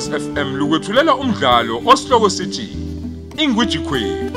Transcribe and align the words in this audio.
Ukhozi 0.00 0.20
FM 0.20 0.56
lukwethulela 0.56 1.14
umdlalo 1.14 1.82
osihloko 1.86 2.30
sithi 2.30 2.68
Ingwiji 3.36 3.78
Queen. 3.78 4.30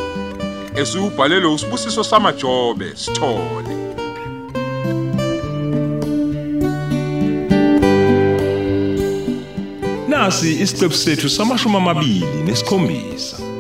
Esubhalelwe 0.75 1.53
usibusiso 1.53 2.03
samajobe 2.03 2.95
sithole. 2.95 3.75
Nasi 10.07 10.51
isiqephu 10.61 10.95
sethu 10.95 11.29
samashumi 11.29 11.77
amabili 11.77 12.43
nesikhombisa. 12.45 13.52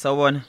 Sawubona. 0.00 0.44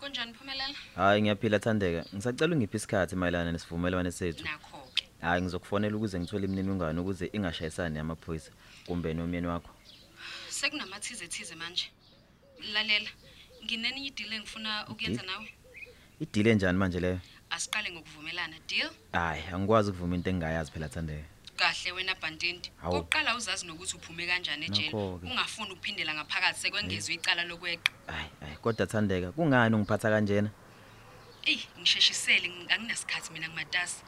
Kunjani 0.00 0.34
Phumelela? 0.34 0.74
Hayi 0.96 1.22
ngiyaphila 1.22 1.58
Thandeka. 1.58 2.04
Ngisacela 2.14 2.54
ungiphe 2.54 2.76
isikhathi 2.76 3.16
mayelana 3.16 3.52
nesivumelwano 3.52 4.10
sethu. 4.10 4.44
Nakho 4.44 4.78
ke. 4.94 5.04
Hayi 5.20 5.42
ngizokufonela 5.42 5.96
ukuze 5.96 6.20
ngithole 6.20 6.44
imininingwane 6.44 7.00
ukuze 7.00 7.30
ingashayisani 7.32 7.98
yamaphoyisa 7.98 8.50
kumbe 8.86 9.14
nomyeni 9.14 9.46
wakho. 9.46 9.70
Sekunamathize 10.48 11.28
thize 11.28 11.54
manje. 11.54 11.90
Lalela. 12.72 13.10
Nginenye 13.64 14.06
ideal 14.06 14.32
engifuna 14.32 14.86
ukuyenza 14.88 15.22
nawe. 15.22 15.48
Idile 16.20 16.50
enjani 16.50 16.78
manje 16.78 17.00
leyo? 17.00 17.20
Asiqale 17.50 17.90
ngokuvumelana. 17.92 18.56
Deal? 18.68 18.90
Hayi 19.12 19.42
angikwazi 19.52 19.90
ukuvuma 19.90 20.14
into 20.16 20.30
engingayazi 20.30 20.70
phela 20.72 20.88
Thandeka. 20.88 21.28
Kahle 21.56 21.92
wena 21.92 22.14
Bantindi. 22.14 22.70
Hawu. 22.76 22.94
Kokuqala 22.94 23.36
uzazi 23.36 23.66
nokuthi 23.66 23.96
uphume 23.96 24.26
kanjani 24.26 24.66
ejele. 24.66 24.90
Nakho-ke. 24.90 25.26
Ungafuni 25.26 25.72
ukuphindela 25.72 26.14
ngaphakathi 26.14 26.60
sekwengezwe 26.60 27.14
icala 27.14 27.44
lokweqa. 27.44 27.92
Hayi 28.64 28.76
hayi 28.76 28.76
kodwa 28.76 28.86
Thandeka 28.86 29.32
kungani 29.32 29.74
ungiphatha 29.76 30.10
kanjena? 30.10 30.50
Ey, 31.46 31.58
ngisheshisele 31.80 32.48
ng- 32.48 32.72
anginasikhathi 32.72 33.32
mina 33.32 33.48
ngimatasa. 33.48 34.02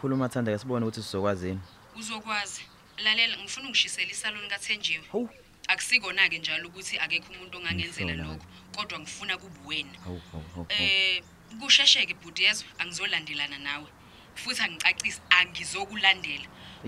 Khuluma 0.00 0.28
Thandeka 0.28 0.58
sibone 0.58 0.86
ukuthi 0.86 1.02
sizokwazini. 1.02 1.60
Uzokwazi. 1.96 2.62
Lalela 3.04 3.36
ngifuna 3.38 3.66
ungishisela 3.68 4.10
isaloni 4.10 4.48
kaThenjiwe. 4.48 5.04
Hawu. 5.12 5.28
Akusikona 5.68 6.28
ke 6.28 6.38
njalo 6.38 6.68
ukuthi 6.68 6.98
akekho 6.98 7.32
umuntu 7.32 7.58
ongangenzela 7.58 8.12
Ngihlola. 8.12 8.32
lokho, 8.32 8.46
kodwa 8.76 8.98
ngifuna 9.00 9.38
kube 9.38 9.60
wena. 9.66 9.98
Hawu 10.04 10.20
hawu 10.32 10.44
hawu. 10.54 10.66
hawu. 10.68 10.82
Eh 10.82 11.22
kushesheke 11.60 12.14
bhuti 12.14 12.42
yezwe 12.42 12.66
angizolandelana 12.78 13.58
nawe 13.58 13.86
futhi 14.34 14.62
angicacisi 14.62 15.20
angizokulandela 15.30 16.44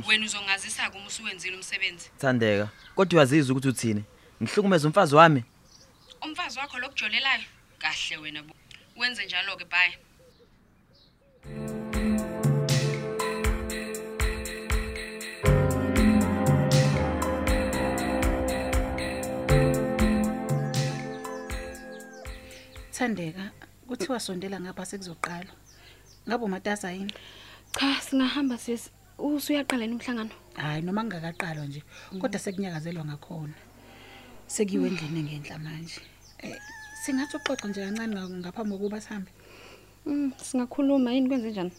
wena 0.09 0.25
uzongazisa 0.27 0.91
kuma 0.91 1.07
usuwenzile 1.07 1.57
umsebenzi 1.57 2.11
Thandeka 2.19 2.69
kodwa 2.95 3.17
uyaziza 3.19 3.53
ukuthi 3.53 3.69
uthini? 3.69 4.05
Ngihlukumeza 4.43 4.89
umfazi 4.89 5.15
wami. 5.15 5.45
Umfazi 6.27 6.59
wakho 6.59 6.79
lokujolelayo 6.79 7.45
kahle 7.79 8.17
wena 8.17 8.43
bo 8.43 8.55
wenze 8.97 9.25
njalo 9.25 9.57
ke 9.57 9.65
bye 9.65 9.99
Thandeka, 22.97 23.51
kuthiwa 23.87 24.21
sondela 24.21 24.61
ngapha 24.61 24.85
sekuzoqala. 24.87 25.53
Ngabe 26.27 26.45
umatasa 26.45 26.91
yini? 26.93 27.15
Cha, 27.79 28.01
singahamba 28.01 28.59
sisi. 28.59 28.91
Usuyaqala 29.19 29.85
yini 29.85 29.95
umhlangano? 29.95 30.35
Hayi 30.55 30.83
noma 30.83 31.05
ngingakaqalwa 31.05 31.67
nje, 31.67 31.83
kodwa 32.21 32.39
sekunyakazelwa 32.41 33.05
ngakhona. 33.05 33.55
Sekiwe 34.47 34.89
endlini 34.89 35.23
ngenhla 35.23 35.59
manje. 35.59 36.01
Eh 36.39 36.59
singathi 37.03 37.37
uxoxa 37.37 37.69
nje 37.69 37.81
kancane 37.85 38.15
nga- 38.15 38.29
ngaphambi 38.41 38.73
kokuba 38.77 39.01
sihambe. 39.01 39.31
Mm, 40.07 40.33
singakhuluma 40.37 41.13
yini 41.13 41.29
kwenze 41.29 41.51
njani? 41.51 41.73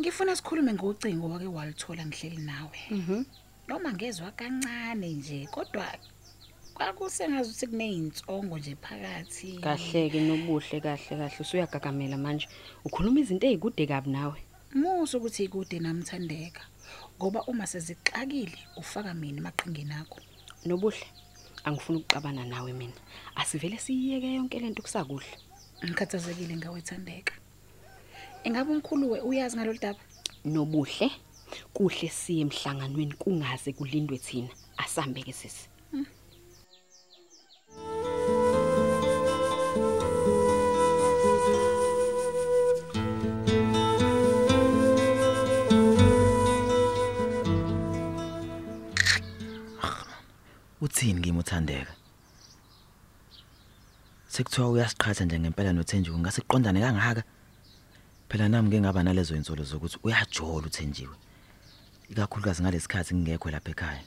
Ngifuna 0.00 0.36
sikhulume 0.36 0.72
ngocingo 0.74 1.28
wake 1.28 1.46
walithola 1.46 2.06
ngihleli 2.06 2.42
nawe. 2.42 2.78
Mhm. 2.90 3.24
Noma 3.68 3.92
ngezwe 3.92 4.30
kancane 4.36 5.08
nje, 5.08 5.46
kodwa 5.50 5.86
kwakusengazi 6.74 7.50
ukuthi 7.50 7.66
kunezinsongo 7.66 8.58
nje 8.58 8.76
phakathi. 8.76 9.58
Kahle 9.64 10.10
ke 10.10 10.20
nobuhle 10.20 10.80
kahle 10.80 11.16
kahle 11.16 11.36
usuyagagamela 11.40 12.16
manje. 12.18 12.48
Ukhuluma 12.84 13.20
izinto 13.20 13.46
ezikude 13.46 13.86
kabi 13.86 14.10
nawe. 14.10 14.38
Musa 14.74 15.18
ukuthi 15.18 15.44
ikude 15.44 15.78
namthandeka. 15.80 16.60
Ngoba 17.18 17.42
uma 17.48 17.64
sezixakile 17.66 18.52
ufaka 18.76 19.14
mina 19.14 19.38
emaqhingeni 19.40 19.92
akho. 19.94 20.20
Nobuhle. 20.66 21.06
Angifuni 21.66 21.98
ukuxabana 21.98 22.44
nawe 22.44 22.72
mina. 22.72 22.94
Asivele 23.34 23.78
siyiyeke 23.78 24.34
yonke 24.34 24.60
lento 24.60 24.82
kusakuhle. 24.82 25.32
Ngikhathazekile 25.84 26.56
ngawe 26.56 26.80
Thandeka. 26.80 27.34
Ingabe 28.44 28.70
umkhulu 28.72 29.10
we 29.10 29.18
uyazi 29.20 29.56
ngalolu 29.56 29.78
daba? 29.78 29.98
Nobuhle. 30.44 31.10
Kuhle 31.74 32.08
siye 32.08 32.40
emhlanganweni 32.46 33.14
kungaze 33.18 33.72
kulindwe 33.72 34.18
thina. 34.18 34.48
Asambe 34.78 35.22
ke 35.26 35.32
sisi. 35.32 35.68
Uthini 50.86 51.20
kimi 51.20 51.38
uthandeka? 51.38 51.92
Sekuthiwa 54.28 54.70
uyasiqhatha 54.70 55.24
nje 55.24 55.38
ngempela 55.40 55.72
noThenjiwe 55.72 56.18
ngasiqondane 56.18 56.80
kangaka. 56.80 57.22
Phela 58.28 58.48
nami 58.48 58.68
ngeke 58.68 58.80
ngaba 58.80 59.02
nalezo 59.02 59.34
insolo 59.36 59.64
zokuthi 59.64 59.98
uyajola 60.02 60.66
uThenjiwe. 60.66 61.16
Ikakhulukazi 62.10 62.62
ngalesikhathi 62.62 63.14
ngingekho 63.14 63.50
lapha 63.50 63.70
ekhaya. 63.70 64.02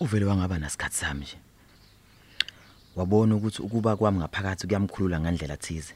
Uvele 0.00 0.24
wangaba 0.24 0.58
nasikhathi 0.58 0.96
sami 0.96 1.24
nje. 1.24 1.38
Wabona 2.96 3.36
ukuthi 3.36 3.62
ukuba 3.62 3.96
kwami 3.96 4.18
ngaphakathi 4.18 4.66
kuyamkhulula 4.66 5.20
ngandlela 5.20 5.56
thize. 5.56 5.94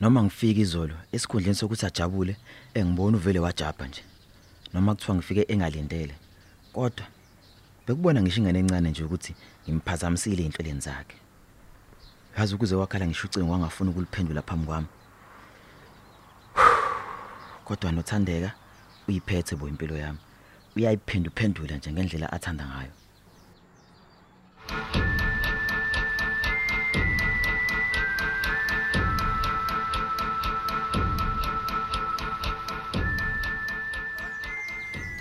Noma 0.00 0.22
ngifika 0.22 0.60
izolo 0.60 0.96
esikhundleni 1.12 1.54
sokuthi 1.54 1.86
ajabule, 1.86 2.36
engibona 2.74 3.16
uvele 3.16 3.38
wajabha 3.38 3.86
nje. 3.88 4.02
Noma 4.72 4.94
kuthiwa 4.94 5.16
ngifike 5.16 5.42
engalindele. 5.52 6.14
Kodwa 6.72 7.06
bekubona 7.86 8.22
ngisho 8.22 8.40
ingane 8.40 8.58
encane 8.58 8.90
nje 8.90 9.04
ukuthi 9.04 9.34
ngimphazamisile 9.64 10.42
inhleleni 10.42 10.80
zakhe. 10.80 11.16
Yazi 12.38 12.54
ukuze 12.54 12.74
wakhala 12.74 13.06
ngisho 13.06 13.26
ucingo 13.26 13.52
wangafuna 13.52 13.90
ukuliphendula 13.90 14.42
phambi 14.42 14.66
kwami. 14.66 14.86
Kodwa 17.64 17.92
nothandeka 17.92 18.50
uyiphethe 19.08 19.56
bo 19.56 19.68
impilo 19.68 19.96
yami. 19.96 20.18
Uyayiphendula 20.76 21.34
phendula 21.34 21.76
nje 21.76 21.92
ngendlela 21.92 22.32
athanda 22.32 22.66
ngayo. 22.66 22.92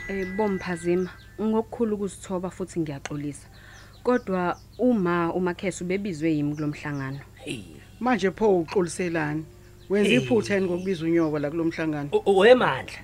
Eh 0.08 0.25
bomphazima. 0.36 1.25
Ngokukhulu 1.41 1.96
ukuzithoba 1.96 2.50
futhi 2.50 2.79
ngiyaxolisa. 2.79 3.47
Kodwa 4.03 4.57
uma 4.79 5.34
uMakhesi 5.34 5.84
ubebizwe 5.84 6.29
yimi 6.31 6.56
kulomhlangano. 6.56 7.19
manje 8.00 8.31
pho 8.31 8.59
uxoliselani? 8.59 9.45
Wenza 9.89 10.10
iphutha 10.10 10.62
ngokubiza 10.62 11.06
unyoko 11.06 11.39
la 11.39 11.50
kulomhlangano 11.50 12.10
wemandla. 12.25 13.00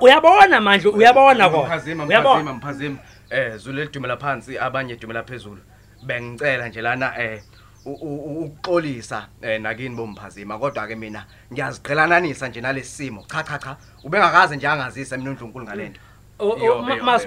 Uyabona 0.00 0.60
manje 0.60 0.88
uyabona 0.88 1.48
ko 1.50 1.62
Mphazima 1.64 2.04
uyabona? 2.04 2.52
mphazima. 2.54 2.54
Mphazima 2.54 2.98
eh 3.30 3.56
zule 3.56 3.84
lidumela 3.84 4.16
phansi 4.16 4.58
abanye 4.58 4.96
dumela 4.96 5.22
phezulu. 5.22 5.60
Bengicela 6.06 6.68
nje 6.68 6.82
lana 6.82 7.12
eh 7.22 7.42
u- 7.84 7.90
u- 7.92 8.24
u- 8.24 8.44
ukuxolisa 8.44 9.28
eh 9.42 9.60
nakini 9.60 9.96
bomphazima. 9.96 10.58
Kodwa 10.58 10.86
ke 10.88 10.94
mina 10.96 11.26
ngiyaziqhelananisa 11.52 12.48
nje 12.48 12.60
nalesi 12.60 12.90
simo. 12.90 13.24
Cha 13.28 13.42
cha 13.42 13.58
cha. 13.58 13.76
Ubengakaze 14.04 14.56
nje 14.56 14.66
angazisa 14.68 15.16
mina 15.16 15.30
uNkulunkulu 15.30 15.64
ngalento. 15.64 16.00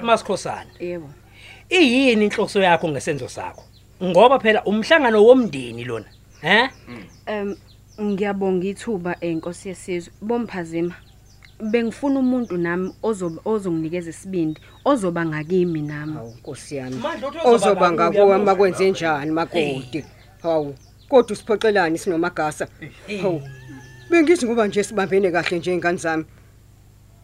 Masikhosana 0.01 0.71
Yebo. 0.79 1.09
iyini 1.69 2.25
inhloso 2.25 2.61
yakho 2.61 2.89
ngesenzo 2.89 3.29
sakho 3.29 3.63
ngoba 4.03 4.39
phela 4.39 4.63
umhlangano 4.63 5.23
womndeni 5.23 5.83
lona 5.83 6.09
eh 6.43 6.69
Em 7.25 7.55
ngiyabonga 8.01 8.67
ithuba 8.67 9.15
enkosi 9.21 9.69
yesizwe 9.69 10.13
bomphazima. 10.21 10.95
Bengifuna 11.71 12.19
umuntu 12.19 12.57
nami 12.57 12.93
ozoba 13.03 13.41
ozonginikeza 13.45 14.09
isibindi 14.09 14.61
ozoba 14.85 15.25
ngakimi 15.25 15.81
nami. 15.81 16.17
Nkosi 16.37 16.75
yami. 16.75 17.01
Ozoba 17.43 17.91
uyabuzwa 17.91 18.39
makwenze 18.39 18.91
njani 18.91 19.31
makoti. 19.31 20.05
Hawu. 20.41 20.75
Kodwa 21.09 21.31
usiphoqelani 21.31 21.97
sinomagasa. 21.97 22.67
Hawu. 23.21 23.41
Bengithi 24.09 24.45
ngoba 24.45 24.67
nje 24.67 24.83
sibambene 24.83 25.31
kahle 25.31 25.57
nje 25.57 25.73
ingane 25.73 25.97
zami. 25.97 26.25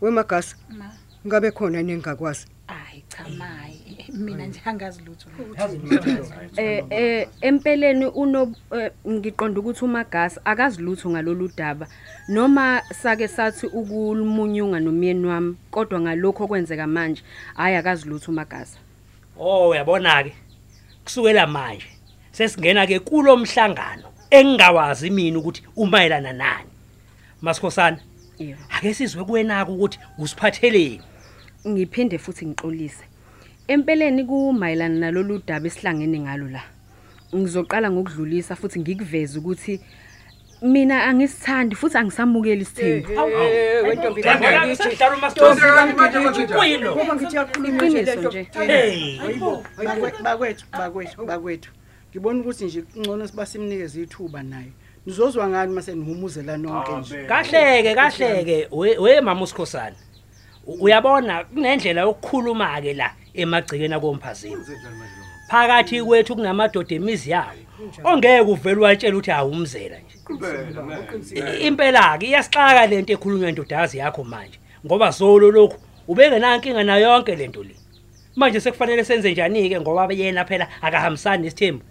Wemagasa 0.02 0.56
Ma, 0.70 0.90
ngabe 1.28 1.52
khona 1.52 1.84
nengakwazi. 1.84 2.48
ayi 2.68 3.04
cha 3.10 3.24
mayi. 3.38 4.06
mina 4.14 4.46
nje 4.46 4.62
angazi 4.66 5.02
lutho 5.02 5.30
Eh 6.58 6.84
eh 6.90 7.28
empeleni 7.42 8.06
uno 8.06 8.54
eh, 8.72 8.92
ngiqonda 9.08 9.60
ukuthi 9.60 9.86
uMagasi 9.86 10.40
akazi 10.46 10.82
lutho 10.82 11.10
ngalolu 11.10 11.52
daba 11.58 11.88
noma 12.28 12.82
sake 12.94 13.28
sathi 13.28 13.66
ukulumunyunga 13.68 14.80
nomyeni 14.80 15.28
wami 15.28 15.56
kodwa 15.72 16.00
ngalokho 16.00 16.48
kwenzeka 16.48 16.88
manje 16.88 17.24
hayi 17.56 17.76
akazi 17.76 18.10
lutho 18.10 18.32
uMagasi. 18.32 18.78
Oh 19.38 19.70
uyabona 19.70 20.24
ke 20.24 20.34
kusukela 21.04 21.48
manje 21.48 21.88
sesingena 22.32 22.88
ke 22.88 23.00
kulomhlangano 23.00 24.08
engingawazi 24.30 25.10
mina 25.10 25.40
ukuthi 25.40 25.64
umayelana 25.76 26.34
nani 26.34 26.70
Masikhosana 27.42 28.00
Yebo. 28.40 28.60
ake 28.78 28.94
sizwe 28.94 29.24
kuwenaka 29.24 29.72
ukuthi 29.72 30.00
usiphatheleni 30.18 31.02
Ngiphinde 31.68 32.18
futhi 32.18 32.46
ngixolise. 32.46 33.04
Empeleni 33.68 34.24
kumayelana 34.26 35.00
nalolu 35.00 35.42
daba 35.48 35.68
esihlangene 35.68 36.20
ngalo 36.20 36.48
la. 36.50 36.62
Ngizoqala 37.36 37.92
ngokudlulisa 37.92 38.56
futhi 38.56 38.80
ngikuveze 38.80 39.40
ukuthi 39.40 39.80
mina 40.62 41.04
angisithandi 41.04 41.76
futhi 41.76 41.98
angisamukeli 41.98 42.62
isithembu. 42.62 43.10
Ngiyabona 43.10 44.76
sihlala 44.76 45.16
uMasikhosi 45.18 46.48
kuyilo 46.48 46.96
Ngoba 46.96 47.16
ngithi 47.16 47.36
yakhulunywa 47.36 47.86
nje 47.88 48.02
Iqiniso 48.02 48.16
lento. 48.16 48.30
nje. 48.30 48.48
hey 48.54 49.20
Bakwe- 49.78 50.24
bakwethu 50.24 50.66
bakwethu 50.72 51.26
bakwethu 51.26 51.70
ngibona 52.12 52.40
ukuthi 52.40 52.66
nje 52.66 52.84
ngcono 53.00 53.28
sibasimnikeze 53.28 54.02
ithuba 54.02 54.44
naye 54.44 54.72
nizozwa 55.06 55.50
ngani 55.50 55.74
mase 55.74 55.96
nihumuzela 55.96 56.58
nonke 56.58 56.92
nje 57.00 57.26
kahleke 57.26 57.96
kahleke 57.96 58.68
we 58.72 58.98
we 58.98 59.22
mama 59.22 59.42
usikhosana 59.42 59.96
U- 59.96 60.13
uyabona 60.68 61.44
kunendlela 61.44 62.02
yokukhuluma 62.02 62.82
ke 62.82 62.94
la 62.94 63.12
emagcikeni 63.34 63.94
akomphazini 63.94 64.64
phakathi 65.50 66.04
kwethu 66.04 66.36
kunamadoda 66.36 66.96
emizi 66.96 67.32
yawo 67.32 67.64
ongeke 68.04 68.42
uvele 68.42 68.82
watshela 68.82 69.18
ukuthi 69.18 69.32
awumzela 69.32 69.98
nje. 70.00 71.68
Impela 71.68 72.18
ke 72.18 72.26
iyasixaka 72.28 72.88
lento 72.88 73.14
ekhulunywa 73.14 73.50
indodakazi 73.50 73.98
yakho 73.98 74.24
manje 74.24 74.60
ngoba 74.86 75.12
zolo 75.12 75.52
lokhu 75.52 75.78
ubengenankinga 76.08 76.84
nayo 76.84 77.10
yonke 77.10 77.36
lento 77.36 77.64
le. 77.64 77.76
Manje 78.36 78.60
sekufanele 78.60 79.04
senze 79.04 79.32
njani 79.32 79.70
ke 79.70 79.80
ngoba 79.80 80.14
yena 80.14 80.46
phela 80.46 80.68
akahambisani 80.82 81.44
nesithembu. 81.44 81.84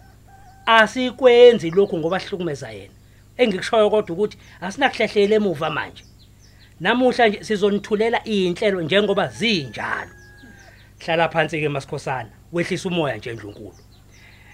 Asikwenzi 0.67 1.71
lokhu 1.71 1.99
ngoba 1.99 2.21
sihlukumeza 2.21 2.71
yena. 2.71 2.95
Engikushoyo 3.37 3.91
kodwa 3.91 4.13
ukuthi 4.17 4.39
asinakuhlehlela 4.61 5.35
emuva 5.35 5.71
manje. 5.71 6.05
Namuhla 6.83 7.29
nje 7.29 7.45
sizonithulela 7.45 8.19
inhlelo 8.25 8.83
njengoba 8.83 9.29
zinjalo 9.29 10.11
hlala 10.99 11.29
phansi 11.29 11.61
ke 11.63 11.69
masikhosana 11.69 12.31
wehlisa 12.53 12.89
umoya 12.89 13.17
nje 13.17 13.33
ndlunkulu 13.33 13.75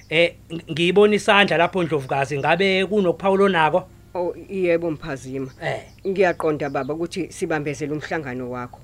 eh 0.09 0.35
ng- 0.51 0.63
ngiyibona 0.73 1.15
isandla 1.15 1.57
lapho 1.57 1.83
ndlovukazi 1.83 2.39
ngabe 2.39 2.87
kunokuphawulo 2.87 3.49
nako 3.49 3.89
Oh 4.15 4.35
yebo 4.51 4.91
mphazima. 4.91 5.51
eh 5.63 5.83
Ngiyaqonda 6.07 6.71
baba 6.71 6.95
ukuthi 6.95 7.33
sibambezele 7.33 7.93
umhlangano 7.93 8.51
wakho. 8.51 8.81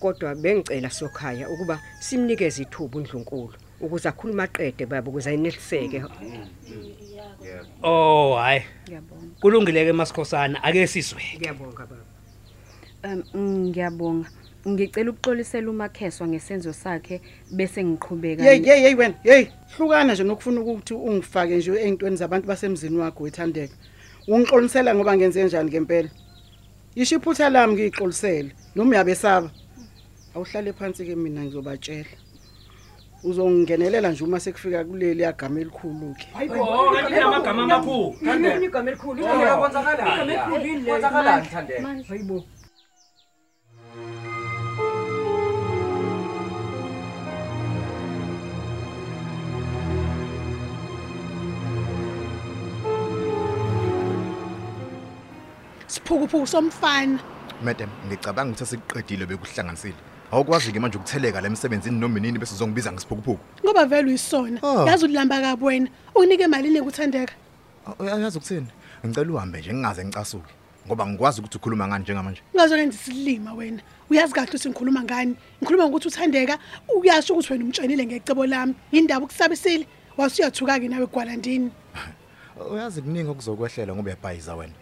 Kodwa 0.00 0.34
bengicela 0.34 0.90
sokhaya 0.90 1.48
ukuba 1.48 1.80
simnikeze 2.00 2.62
ithuba 2.62 2.98
uNdlunkulu 2.98 3.54
ukuze 3.80 4.08
akhuluma 4.08 4.42
aqede 4.44 4.86
baba 4.86 5.08
ukuze 5.10 5.30
ayeneliseke. 5.30 6.02
oh 7.82 8.36
hayi 8.36 8.62
Ngiyabonga. 8.84 9.40
kulungile 9.40 9.84
ke 9.84 9.92
masikhosana 9.92 10.62
ake 10.64 10.86
sizwe 10.86 11.22
Ngiyabonga 11.36 11.86
baba. 11.86 12.04
Um 13.04 13.68
ngiyabonga. 13.68 14.28
Ngicela 14.68 15.10
ukuxolisela 15.10 15.70
uMakheswa 15.70 16.26
ngesenzo 16.28 16.72
sakhe 16.72 17.20
bese 17.50 17.84
ngiqhubeka. 17.84 18.42
hey 18.42 18.62
hey 18.62 18.80
hey 18.80 18.94
wena 18.94 19.14
hey 19.22 19.46
hlukana 19.76 20.12
nje 20.12 20.24
nokufuna 20.24 20.60
ukuthi 20.60 20.94
ungifake 20.94 21.56
nje 21.56 21.72
ey'ntweni 21.72 22.16
zabantu 22.16 22.46
basemzini 22.48 22.98
wakho 22.98 23.24
wethandeka 23.24 23.74
ungixolisela 24.28 24.94
ngoba 24.94 25.16
ngenze 25.16 25.44
njani 25.44 25.70
ngempela 25.70 26.10
yisho 26.96 27.16
iphutha 27.16 27.50
lami 27.50 27.72
ngiyixolisele 27.72 28.50
noma 28.74 28.90
uyabesaba 28.90 29.50
awuhlale 30.34 30.72
phansi 30.72 31.06
ke 31.06 31.14
mina 31.16 31.44
ngizobatshela 31.44 32.16
uzongigenelela 33.24 34.10
nje 34.10 34.24
uma 34.24 34.40
sekufika 34.40 34.84
kuleli 34.84 35.22
yagama 35.22 35.60
elikhulu 35.60 36.14
ke 36.18 36.26
oh 36.60 36.92
kanti 36.92 37.20
amagama 37.20 37.62
amakhulu 37.62 38.16
Yini 38.22 38.64
igama 38.64 38.90
elikhulu? 38.90 39.24
Kwenzakalani 40.88 41.46
Thandeka? 41.46 42.04
Hayibo. 42.08 42.44
Siphukuphuku 56.02 56.46
somfana 56.46 57.18
Madam, 57.62 57.90
ngicabanga 58.06 58.52
ukuthi 58.54 58.66
sekuqedile 58.66 59.26
bekuhlanganisile. 59.26 59.98
Awukwazi 60.30 60.72
ke 60.72 60.78
manje 60.80 60.98
ukutheleka 60.98 61.40
le 61.40 61.48
msebenzini 61.48 61.98
noma 61.98 62.20
nini 62.20 62.38
bese 62.38 62.54
uzongibiza 62.54 62.92
ngesiphukuphuku. 62.92 63.40
ngoba 63.64 63.86
vele 63.86 64.08
uyisona 64.08 64.60
Ah. 64.62 64.84
yazi 64.86 65.04
ulamba 65.04 65.40
kabi 65.40 65.64
wena 65.64 65.88
unike 66.14 66.44
imali 66.44 66.70
nekuthandeka 66.70 67.32
Uyazi 67.98 68.38
ukuthini? 68.38 68.66
Ngicela 69.06 69.32
uhambe 69.32 69.58
nje 69.60 69.72
ngingaze 69.74 70.04
ngicasuke 70.04 70.52
ngoba 70.86 71.06
ngikwazi 71.06 71.40
ukuthi 71.40 71.56
ukhuluma 71.58 71.88
ngani 71.88 72.02
njengamanje. 72.04 72.42
ungazokwenza 72.54 72.96
isilima 72.96 73.52
wena 73.54 73.82
uyazi 74.10 74.32
kahle 74.34 74.48
ukuthi 74.48 74.68
ngikhuluma 74.68 75.02
ngani 75.02 75.34
ngikhuluma 75.60 75.84
ngokuthi 75.88 76.08
uthandeka 76.08 76.58
uyasho 76.96 77.32
ukuthi 77.34 77.52
wena 77.52 77.64
umtshenile 77.64 78.06
ngecebo 78.06 78.46
lami 78.46 78.74
indaba 78.92 79.24
ukusabisile 79.24 79.86
wasuyathuka-ke 80.16 80.88
nawe 80.88 81.04
egwalandini 81.04 81.70
Uyazi 82.72 83.02
kuningi 83.02 83.30
okuzokwehlela 83.30 83.94
ngoba 83.94 84.10
uyabhayiza 84.10 84.54
wena. 84.54 84.72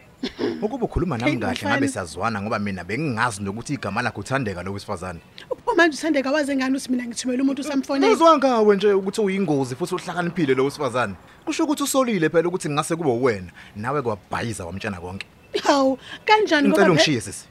Ukuba 0.62 0.84
ukhuluma 0.84 1.18
nami 1.18 1.30
Hey, 1.30 1.40
kahle 1.40 1.54
mfana. 1.54 1.70
ngabe 1.76 1.88
siyazwana 1.88 2.42
ngoba 2.42 2.58
mina 2.58 2.84
bengingazi 2.84 3.42
nokuthi 3.42 3.74
igama 3.74 4.02
lakho 4.02 4.20
uthandeka 4.20 4.62
lo 4.62 4.72
wesifazane. 4.72 5.20
pho 5.64 5.74
manje 5.74 5.96
uthandeka 5.98 6.30
waze 6.32 6.56
ngani 6.56 6.76
ukuthi 6.76 6.90
mina 6.90 7.04
ngithumela 7.06 7.42
umuntu 7.42 7.60
usamfonela 7.62 8.12
Ngizwa 8.12 8.38
ngawe 8.38 8.76
nje 8.76 8.92
ukuthi 8.92 9.20
uyingozi 9.20 9.74
futhi 9.76 9.94
uhlakaniphile 9.94 10.54
lo 10.54 10.64
wesifazane. 10.64 11.14
Kusho 11.44 11.64
ukuthi 11.64 11.82
usolile 11.82 12.28
phela 12.30 12.48
ukuthi 12.48 12.68
ngase 12.70 12.96
kube 12.96 13.10
wena 13.10 13.50
nawe 13.76 14.02
kwabhayiza 14.02 14.64
wamtshana 14.66 15.00
konke. 15.00 15.26
hawu 15.64 15.98
kanjani 16.24 16.69
Ngicela 16.69 16.86
ngoba 16.86 16.93
ungishiye 16.93 17.20
sisi. 17.20 17.44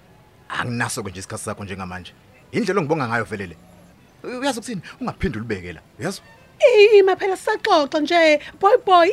Anginaso 0.50 1.04
ke 1.04 1.10
nje 1.10 1.20
isikhathi 1.20 1.44
sakho 1.44 1.64
njengamanje. 1.64 2.12
Indlela 2.52 2.80
ongibonga 2.80 3.08
ngayo 3.08 3.24
velele. 3.26 3.56
Uyazi 4.24 4.60
ukuthini? 4.60 4.82
Ungaphindula 5.02 5.46
ubeke 5.46 5.74
la. 5.74 5.82
Uyazi? 6.00 6.22
ima 6.98 7.16
phela 7.16 7.38
sisaxoxa 7.38 8.00
nje 8.02 8.40
boy 8.60 8.78
boy 8.86 9.10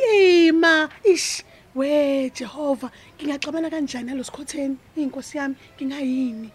ima 0.47 0.89
ish 1.03 1.43
we 1.75 2.29
Jehova 2.29 2.91
ngingaxabana 3.17 3.69
kanjani 3.69 4.07
nalosikhotheni 4.07 4.77
inkosi 4.95 5.37
yami 5.37 5.55
ngingayini 5.75 6.51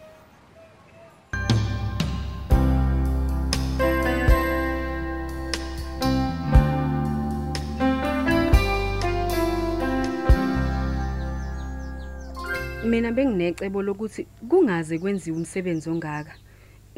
Mina 12.85 13.13
benginecebo 13.13 13.83
lokuthi 13.83 14.27
kungaze 14.49 14.99
kwenziwe 14.99 15.37
umsebenzi 15.37 15.91
ongaka. 15.91 16.35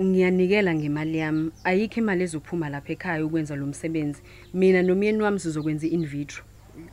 Ngiyanikela 0.00 0.74
ngemali 0.74 1.18
yami. 1.18 1.50
Ayikho 1.64 2.00
imali 2.00 2.24
ezophuma 2.24 2.68
lapha 2.68 2.92
ekhaya 2.92 3.26
ukwenza 3.26 3.56
lo 3.56 3.66
msebenzi. 3.66 4.22
Mina 4.54 4.82
nomyeni 4.82 5.22
wami 5.22 5.40
sizokwenza 5.40 5.86
in 5.86 6.06
vitro. 6.06 6.44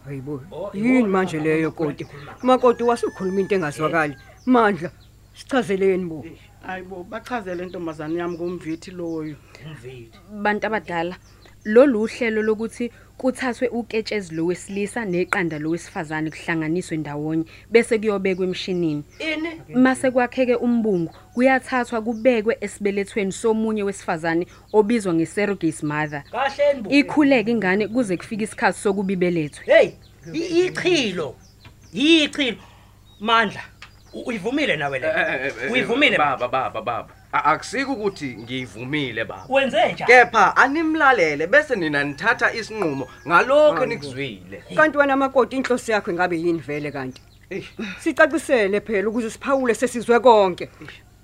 Hayibo. 0.06 0.41
Yini 0.74 1.08
manje 1.08 1.39
leyo 1.39 1.72
koti? 1.72 2.06
Makoti 2.44 2.84
wasukhuluma 2.84 3.39
into 3.39 3.56
engazwakali. 3.56 4.15
Mandla. 4.46 4.91
Sichazeleni 5.34 6.06
bo. 6.06 6.25
hayibo 6.67 7.03
bachazele 7.03 7.63
intombazane 7.63 8.20
yami 8.20 8.38
kumvithi 8.38 8.91
loyo 8.91 9.36
Bantu 10.44 10.67
abadala, 10.67 11.15
lolu 11.67 12.01
uhlelo 12.01 12.41
lokuthi 12.41 12.91
kuthathwe 13.17 13.67
uketshezi 13.67 14.36
lo 14.36 14.45
wesilisa 14.45 15.05
neqanda 15.05 15.59
lo 15.59 15.69
wesifazane 15.69 16.29
kuhlanganiswe 16.29 16.97
ndawonye 16.97 17.43
bese 17.71 17.97
kuyobekwa 18.00 18.45
emshinini. 18.45 19.03
Mase 19.75 20.12
kwakheke 20.12 20.55
umbungu 20.55 21.12
kuyathathwa 21.33 22.01
kubekwe 22.01 22.57
esibelethweni 22.62 23.31
somunye 23.31 23.83
wesifazane 23.83 24.47
obizwa 24.74 25.13
ngesurrogate 25.13 25.86
mother. 25.86 26.24
kahle 26.31 26.74
nibu 26.74 26.89
Ikhuleke 26.93 27.51
ingane 27.51 27.88
kuze 27.88 28.17
kufike 28.17 28.43
isikhathi 28.43 28.79
sokuba 28.79 29.13
ibelethwe. 29.13 29.65
hey 29.65 29.89
i- 30.33 30.67
ichilo 30.67 31.36
ichilo 31.93 32.57
mandla 33.19 33.62
u- 34.13 34.21
uyivumile 34.25 34.75
nawe 34.77 35.00
le 35.00 35.07
uyivumile 35.71 36.17
baba 36.17 36.47
baba 36.47 36.81
baba 36.81 37.13
baba 37.38 37.46
A- 37.46 37.53
akusiko 37.53 37.94
ukuthi 37.94 38.38
ngiyivumile 38.38 39.25
baba. 39.25 39.46
Wenze 39.50 39.77
njani? 39.94 40.06
Kepha 40.08 40.58
animlalele 40.58 41.48
bese 41.48 41.75
nina 41.75 42.03
nithatha 42.03 42.53
isinqumo. 42.53 43.08
Ngalokho 43.27 43.84
enikuzwile 43.84 44.63
Kanti 44.75 44.98
wena 44.98 45.15
makoti 45.15 45.56
inhloso 45.58 45.91
yakho 45.91 46.12
ingabe 46.12 46.38
yini 46.38 46.60
vele 46.60 46.91
kanti? 46.91 47.22
Sicacisele 48.00 48.82
phela 48.82 49.10
ukuze 49.10 49.29
siphawule 49.29 49.74
sesizwe 49.75 50.20
konke. 50.20 50.70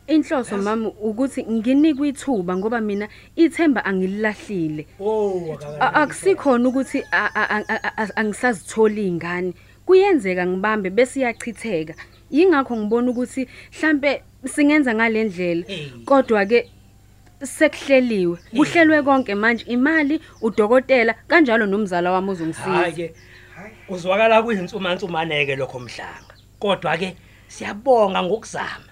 inhloso 0.07 0.57
mama 0.57 0.89
ukuthi 0.89 1.43
nginikwe 1.43 2.09
ithuba 2.09 2.57
ngoba 2.57 2.81
mina 2.81 3.07
ithemba 3.35 3.85
angililahlile 3.85 4.85
oh 4.99 5.57
akusikhona 5.79 6.69
ukuthi 6.69 7.03
a- 7.11 7.31
a- 7.35 7.49
a- 7.49 7.63
a- 7.67 7.97
a- 7.97 8.15
angisazitholi 8.15 9.07
ingane. 9.07 9.53
Kuyenzeka 9.85 10.45
ngibambe 10.45 10.89
bese 10.89 11.19
iyachitheka 11.19 11.93
yingakho 12.33 12.73
ngibona 12.77 13.11
ukuthi 13.11 13.47
mhlambe 13.71 14.23
singenza 14.45 14.93
ngalendlela. 14.95 15.63
Kodwa 16.05 16.45
ke 16.45 16.69
sekuhleliwe. 17.43 18.37
Kuhlelwe 18.55 19.01
konke 19.03 19.35
manje. 19.35 19.65
Imali 19.67 20.21
udokotela 20.41 21.13
kanjalo 21.27 21.65
nomzala 21.65 22.11
wami 22.11 22.29
uzongisiza. 22.31 22.69
Hayi 22.69 22.93
ke 22.93 23.13
kuzwakala 23.87 24.43
kuyinsumansumaneke 24.43 25.55
lokho 25.55 25.79
mhlanga. 25.79 26.33
Kodwa 26.59 26.97
ke 26.97 27.15
siyabonga 27.47 28.23
ngokuzama. 28.23 28.91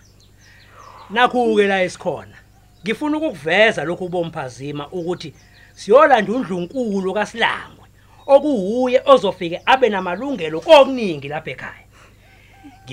Nakhu 1.10 1.56
ke 1.56 1.68
la 1.68 1.84
esikhona 1.84 2.38
ngifuna 2.84 3.18
ukukuveza 3.18 3.84
lokhu 3.84 4.10
bomphazima 4.10 4.88
ukuthi 4.92 5.34
siyolanda 5.76 6.34
undlunkulu 6.34 7.14
kaSilangwe 7.14 7.88
okuhuye 8.28 9.02
ozofike 9.06 9.62
abe 9.66 9.90
namalungelo 9.90 10.62
kokuningi 10.62 11.28
lapha 11.28 11.52
ekhaya. 11.52 11.91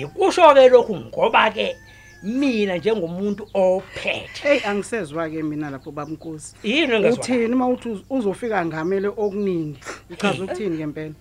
Ngikusho 0.05 0.53
ke 0.53 0.69
lokhu 0.69 0.95
ngoba 0.95 1.51
ke 1.51 1.75
mina 2.23 2.77
njengomuntu 2.77 3.47
ophethe 3.53 4.47
hey 4.47 4.59
angisezwa 4.65 5.29
ke 5.29 5.43
mina 5.43 5.69
lapho 5.69 5.91
babamnkosi 5.91 6.55
yini 6.63 6.93
engezwa 6.95 7.23
uthini 7.23 7.53
uma 7.53 7.67
uthi 7.67 7.89
uz- 7.89 8.03
uzofika 8.09 8.65
ngamele 8.65 9.07
okuningi? 9.07 9.79
Uchaza 10.09 10.43
ukuthini 10.43 10.77
ngempela? 10.77 11.13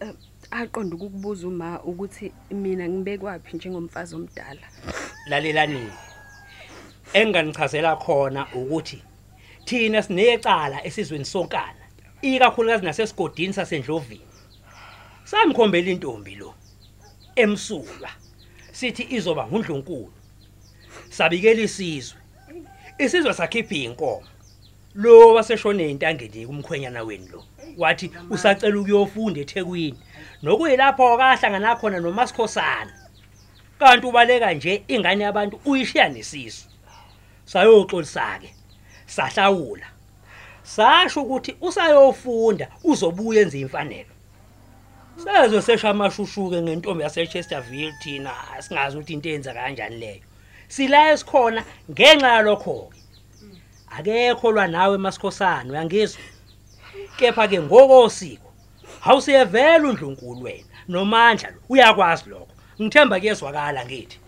Aqonda 0.50 0.96
ukukubuza 0.96 1.48
uma 1.48 1.80
ukuthi 1.84 2.32
mina 2.50 2.88
ngibekwapi 2.88 3.56
njengomfazi 3.56 4.14
omdala? 4.14 4.66
Lalelani 5.26 5.90
enganichazela 7.12 7.96
khona 7.96 8.46
ukuthi 8.54 9.02
thina 9.64 10.02
sinecala 10.02 10.84
esizweni 10.86 11.24
sonkana 11.24 11.82
ikakhulukazi 12.22 12.84
nasesigodini 12.84 13.52
sasendlovini. 13.52 14.26
Samkhombela 15.24 15.90
intombi 15.90 16.34
lo. 16.34 16.54
Emsulwa 17.36 18.10
sithi 18.72 19.06
izoba 19.10 19.46
ngundlunkulu. 19.46 20.12
Sabikela 21.10 21.62
isizwe. 21.62 22.18
Isizwe 22.98 23.34
sakhipha 23.34 23.74
inkomo 23.74 24.26
lo 24.94 25.34
waseshone 25.34 25.90
intangeni 25.90 26.46
kumkhwenyana 26.46 27.02
weni 27.02 27.28
lo 27.28 27.44
wathi 27.78 28.10
usacela 28.30 28.80
ukuyofunda 28.80 29.40
eThekwini. 29.40 29.98
Nokuyilapho 30.42 31.14
akahlangana 31.14 31.76
khona 31.76 32.00
noMasikhosana 32.00 32.92
kanti 33.78 34.06
ubaleka 34.06 34.52
nje 34.54 34.84
ingane 34.88 35.24
yabantu 35.24 35.60
uyishiya 35.64 36.08
nesisu 36.08 36.68
sayoxolisa 37.44 38.38
ke 38.40 38.54
sahlawula. 39.06 39.86
Sasho 40.62 41.22
ukuthi 41.22 41.56
usayofunda 41.60 42.68
uzobuya 42.84 43.42
enze 43.42 43.60
imfanelo. 43.60 44.11
Sezwe 45.16 45.62
sesha 45.62 45.90
amashushuke 45.90 46.62
ngentombi 46.62 47.02
yaseChesterville 47.02 47.92
thina 48.02 48.30
singazi 48.60 48.96
ukuthi 48.96 49.12
into 49.12 49.28
yenza 49.28 49.54
kanjani 49.54 49.96
leyo. 49.96 50.22
Sila 50.68 51.12
esikhona 51.12 51.64
ngenxa 51.90 52.28
yalokho 52.28 52.90
ke. 52.92 52.98
Akekho 53.96 54.52
lwa 54.52 54.66
nawe 54.66 54.98
masikhosana 54.98 55.72
uyangizwa. 55.72 56.22
Kepha 57.16 57.48
ke 57.48 57.60
ngokosiko 57.60 58.52
awusiyevela 59.04 59.88
undlunkulu 59.88 60.42
wena 60.42 60.64
nomandla 60.88 61.50
lo 61.50 61.60
uyakwazi 61.68 62.30
lokho. 62.30 62.54
Ngithemba 62.80 63.20
kuyezwakala 63.20 63.84
ngithi. 63.84 64.18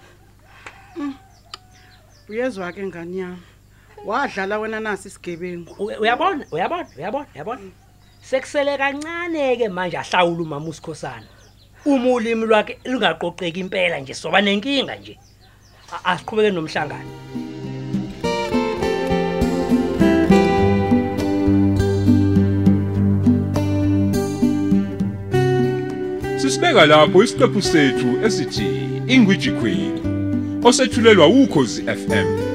uyezwa 2.28 2.72
ke 2.72 2.82
ngani 2.86 3.18
yami 3.18 3.42
wadlala 4.04 4.58
wena 4.58 4.80
nasi 4.80 5.08
isigebengu 5.08 5.84
Uyabona 5.84 6.46
uyabona 6.52 6.88
uyabona 6.96 7.26
uyabona. 7.34 7.60
Sekusele 8.24 8.78
kancane 8.78 9.56
ke 9.56 9.68
manje 9.68 9.98
ahlawula 9.98 10.42
umama 10.42 10.68
usikhosana. 10.68 11.26
Uma 11.84 12.12
ulimi 12.12 12.46
lwakhe 12.46 12.78
lungaqoqeki 12.84 13.60
impela 13.60 14.00
nje 14.00 14.14
soba 14.14 14.40
nenkinga 14.40 14.96
nje. 14.96 15.18
Asiqhubeke 16.04 16.50
nomhlangano. 16.50 17.10
Sisibeka 26.38 26.86
lapho 26.86 27.22
isiqephu 27.22 27.62
sethu 27.62 28.24
esithi 28.24 28.66
Ingwiji 29.06 29.50
Queen 29.60 29.92
osethulelwa 30.64 31.26
ukhozi 31.26 31.82
FM 31.82 32.53